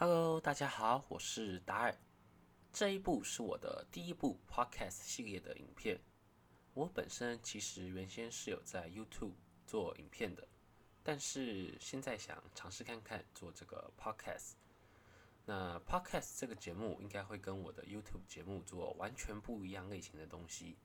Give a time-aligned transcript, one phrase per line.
[0.00, 1.92] Hello，大家好，我是达尔。
[2.72, 5.98] 这一部是我的第一部 Podcast 系列的影片。
[6.72, 9.32] 我本身其实原先是有在 YouTube
[9.66, 10.46] 做影片的，
[11.02, 14.52] 但是现在想尝试看看做这个 Podcast。
[15.44, 20.76] 那 Podcast 这个节目应该会跟我的 YouTube 节目做完全不一样类型的东西，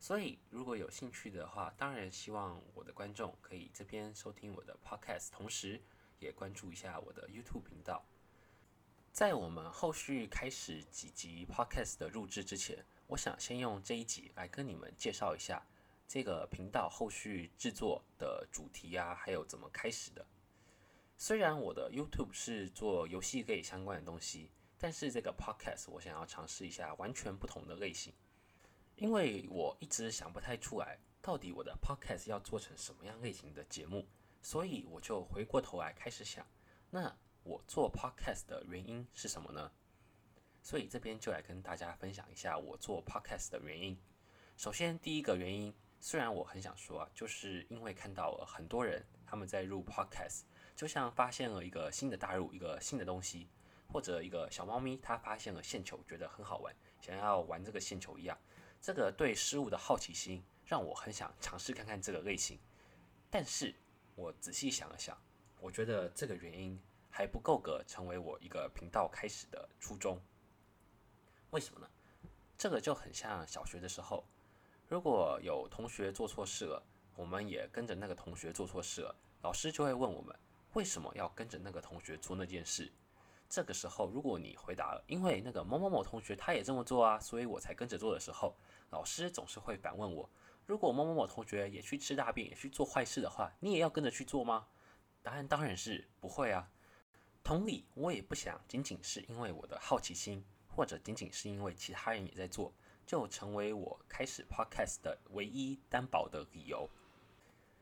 [0.00, 5.80] 所以如果有兴趣的话，当然希望我的观众可以这边收听我的 Podcast，同时
[6.18, 8.04] 也关注一下我的 YouTube 频道。
[9.12, 15.66] 在我们后续开始几集 Podcast 的录制之前，我想先用这一集来跟你们介绍一下
[16.06, 20.24] 这个频道后续制作的主题啊，还有怎么开始的。
[21.16, 28.12] 虽然我的 YouTube 是做游戏类相关的东西，但是这个 Podcast 我想要尝试一下完全不同的类型，
[28.94, 34.06] 因为我一直想不太出来到底我的 Podcast 要做成什么样类型的节目，
[34.40, 36.46] 所以我就回过头来开始想，
[36.90, 37.18] 那。
[37.48, 39.72] 我做 podcast 的原因是什么呢？
[40.62, 43.98] 所以这边就来跟大家分享一下我做 podcast 的原因。
[44.54, 50.42] 首先，第一个原因，虽然我很想说啊，就是因为看到了很多人他们在入 podcast，
[50.76, 53.48] 就像发现了一个新的大陆、一个新的东西，
[53.90, 58.38] 或者一个小猫咪它发现了线球，觉得很好玩，想要玩这个线球一样。
[58.78, 62.58] 这个对事物的好奇心让我很想尝试看看这个类型。
[63.30, 63.74] 但是
[64.16, 65.16] 我仔细想了想，
[65.62, 66.78] 我觉得这个原因。
[67.10, 70.20] 还不够格成为我一个频道开始的初衷。
[71.50, 71.88] 为什么呢？
[72.56, 74.24] 这个就很像小学的时候，
[74.88, 76.82] 如果有同学做错事了，
[77.14, 80.34] 我们也跟着那个同学做错事了，老师就会问我们
[80.74, 82.92] 为什么要跟着那个同学做那件事。
[83.48, 88.54] 这个时候，如果你回答了，因为那个某某某同学他也这么做啊，所以我才跟着做的时候，
[88.90, 90.28] 老师总是会反问我：
[90.66, 94.66] 如果某某某同学也去吃大便，也去做坏事的话，你也要跟着去做吗？
[95.22, 96.70] 答案当然是不会啊。
[97.48, 102.70] 同理，我也不想仅仅是因为我的好奇心，或者仅仅是因为其他人也在做，
[103.06, 106.86] 就成为我开始 podcast 的唯一担保的理由。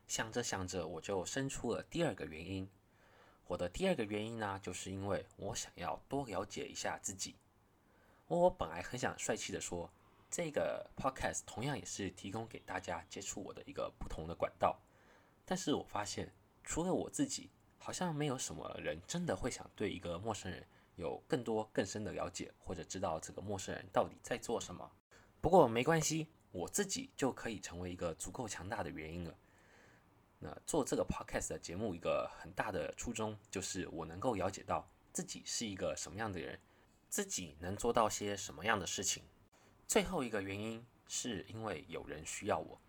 [0.07, 2.65] 想着想着，我就生出了第二个原因。
[3.45, 7.35] 我的第二个原因呢，就是因为我想要多了解一下自己。
[8.29, 9.91] 我本来很想帅气的说，
[10.31, 14.79] 这个 podcast 同样也是提供给大家接触我的一个不同的管道，
[15.43, 16.31] 但是我发现，
[16.63, 17.49] 除了我自己。
[17.87, 20.61] 好像没有什么人真的会想对一个陌生人
[20.97, 24.91] 有更多更深的了解，或者知道这个陌生人到底在做什么。
[25.39, 29.33] 不过没关系，我自己就可以成为一个足够强大的原因了。
[30.37, 36.59] 那做这个 podcast 的节目，一个很大的初衷就是我能够了解到自己是一个什么样的人，
[37.07, 39.23] 自己能做到些什么样的事情。
[39.87, 42.81] 最后一个原因是因为有人需要我，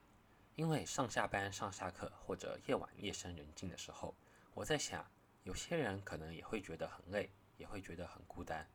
[0.56, 4.12] 因为上下班、上下课或者夜晚夜深人静的时候。
[4.58, 5.08] 我在想，
[5.44, 8.68] 有些人可能也会觉得很累，也会觉得很孤单，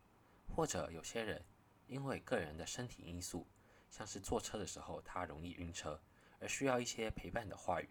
[0.48, 1.44] 或者有些人
[1.88, 3.46] 因为个人的身体因素，
[3.90, 6.02] 像是坐车的时候他容易晕车，
[6.40, 7.90] 而需要一些陪伴的话语。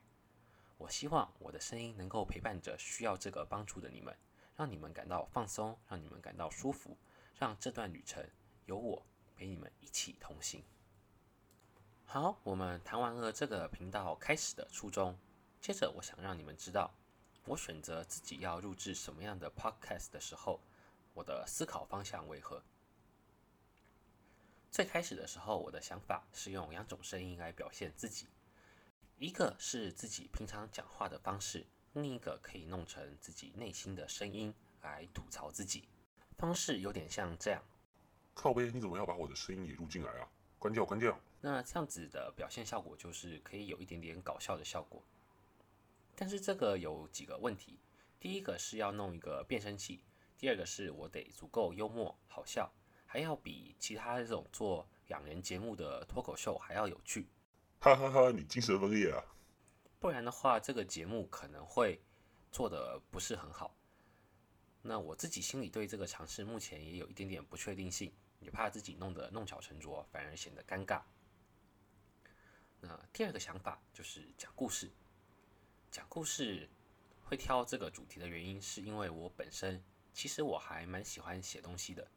[0.79, 4.17] 我希望我的声音能够陪伴着需要这个帮助的你们，
[4.57, 6.97] 让你们感到放松，让你们感到舒服，
[7.39, 8.27] 让这段旅程
[8.65, 9.05] 有我
[9.37, 10.65] 陪你们一起同行。
[12.07, 15.15] 好，我们谈完了这个频道开始的初衷，
[15.61, 16.91] 接着我想让你们知道。
[17.45, 20.61] 我选择自己要录制什么样的 podcast 的时候，
[21.13, 22.63] 我的思考方向为何？
[24.71, 28.29] 最开始的时候，我的想法是用两种声音来表现自己，
[29.19, 35.89] 一个是自己平常讲话的方式，另一个可以弄成自己内心的声音来吐槽自己。
[36.39, 37.63] 方式有点像这样：
[38.35, 40.29] 靠背，你怎么要把我的声音也录进来啊？
[40.59, 41.19] 关掉，关掉。
[41.41, 45.03] 那这样子的表现效果就是可以有一点点搞笑的效果。
[46.15, 47.78] 但是这个有几个问题，
[48.21, 50.05] 第一个是要弄一个变声器，
[50.39, 52.73] 第二个是我得足够幽默好笑，
[53.06, 57.28] 还要比其他这种做养人节目的脱口秀还要有趣。
[57.81, 59.25] 哈哈哈，你精神分裂啊！
[59.99, 62.00] 不然的话，这个节目可能会
[62.50, 63.77] 做得不是很好。
[64.83, 71.03] 那我自己心里对这个尝试目前也有一点点不确定性，也怕自己弄得弄巧成拙，反而显得尴尬。
[72.81, 74.91] 那第二个想法就是讲故事。
[75.93, 76.67] 讲故事
[77.23, 79.85] 会挑这个主题的原因，是因为我本身
[80.15, 82.11] 其实我还蛮喜欢写东西的。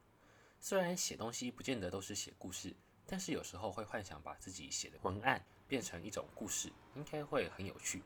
[0.61, 2.73] 虽然写东西不见得都是写故事，
[3.05, 8.01] 但是有时候会幻想把自己写的文案变成一种故事，应该会很有趣。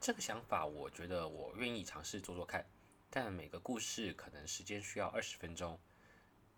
[0.00, 2.64] 这个想法我觉得我愿意尝试做做看，
[3.10, 5.76] 但每个故事可能时间需要二十分钟。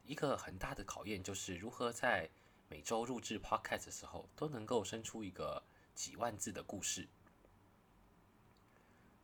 [0.05, 2.29] 一个很大的考验就是如何在
[2.69, 5.63] 每周录制 Podcast 的时候都能够生出一个
[5.95, 7.09] 几万字的故事。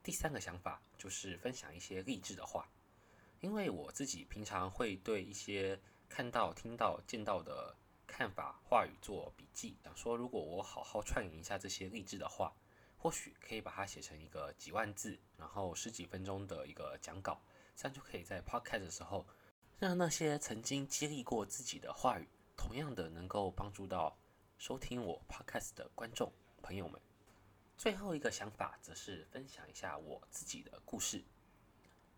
[0.03, 2.69] 第三个想法就是分享一些励志的话，
[3.41, 7.77] 因为我自己平常会对一些看到、听到、见到的
[8.07, 12.53] 看法、话语做笔记，想说如果我好好串联一下这些励志的话，
[12.99, 17.41] 或许可以把它写成一个几万字，然后十几分钟的一个讲稿，
[17.77, 19.27] 这样就可以在 podcast 的时候，
[19.79, 24.19] 让那些曾经激励过自己的话语，同样的能够帮助到
[24.59, 27.01] 收听我 podcast 的观众朋友们。
[27.82, 31.20] 最后一个想法则是分享一下我自己的故事。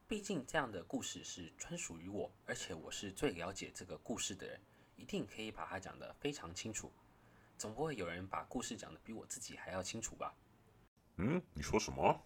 [0.07, 4.61] 毕竟这样的故事是专属于我，而且我是最了解这个故事的人，
[4.95, 6.93] 一定可以把它讲得非常清楚。
[7.57, 10.35] 总不会有人把故事讲得比我自己还要清楚吧？
[11.17, 12.23] 嗯，你说什么？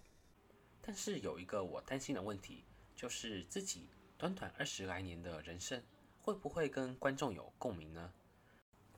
[0.82, 2.64] 但是有一个我担心的问题，
[2.96, 5.80] 就是自己短短二十来年的人生，
[6.20, 8.12] 会不会跟观众有共鸣呢？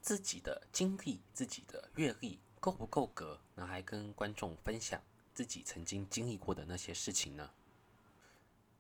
[0.01, 5.01] 自己的经历、自己的阅历够不够格，拿来跟观众分享
[5.33, 7.51] 自己曾经经历过的那些事情呢？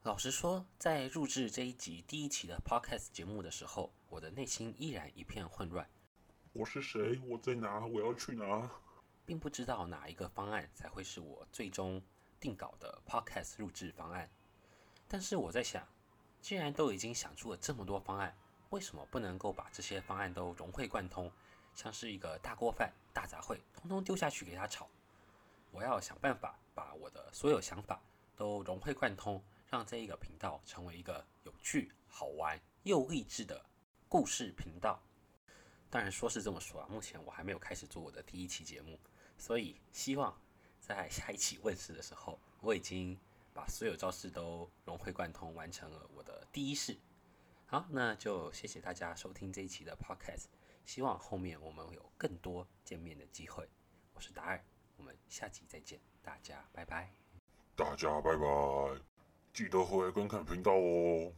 [0.02, 5.88] 老实说，在录制这一集第一期的 Podcast 节目的时候，我的内心依然一片混乱。
[6.52, 7.18] 我是谁？
[7.26, 7.86] 我在哪？
[7.86, 8.70] 我要去哪？
[9.24, 12.02] 并不知道哪一个方案才会是我最终
[12.38, 14.28] 定稿的 Podcast 录制方案。
[15.08, 15.88] 但是我在想，
[16.42, 18.36] 既然都已经想出了这么多方案，
[18.68, 21.32] 为什么不能够把这些方案都融会贯通，
[21.82, 24.86] 像是一个大锅饭、大杂烩，通通丢下去给他炒？
[25.70, 27.98] 我要想办法把我的所有想法
[28.36, 29.42] 都融会贯通。
[29.70, 33.64] 让这一个频道成为一个有趣、好玩又励志的
[34.08, 35.00] 故事频道。
[35.88, 38.98] 当然说是这么说啊，目前我还没有开始做我的第一期节目，
[39.38, 40.38] 所以希望
[40.80, 43.18] 在下一期问世的时候，我已经
[43.54, 46.98] 把所有招式都融会贯通，完成了我的第一式。
[47.66, 50.46] 好，那就谢谢大家收听这一期的 Podcast，
[50.84, 53.68] 希望后面我们有更多见面的机会。
[54.12, 54.64] 我是达尔，
[54.96, 57.10] 我们下期再见，大家拜拜。
[57.76, 59.00] 大家拜拜。
[59.52, 61.32] 记得回来观看频道哦。